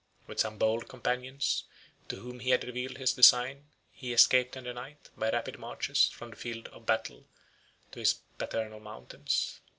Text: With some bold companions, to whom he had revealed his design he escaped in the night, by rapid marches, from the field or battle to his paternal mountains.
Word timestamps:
With 0.25 0.39
some 0.39 0.57
bold 0.57 0.87
companions, 0.87 1.65
to 2.07 2.15
whom 2.15 2.39
he 2.39 2.49
had 2.49 2.63
revealed 2.63 2.97
his 2.97 3.13
design 3.13 3.67
he 3.93 4.13
escaped 4.13 4.57
in 4.57 4.63
the 4.63 4.73
night, 4.73 5.11
by 5.15 5.29
rapid 5.29 5.59
marches, 5.59 6.09
from 6.09 6.31
the 6.31 6.35
field 6.35 6.67
or 6.69 6.81
battle 6.81 7.23
to 7.91 7.99
his 7.99 8.15
paternal 8.39 8.79
mountains. 8.79 9.59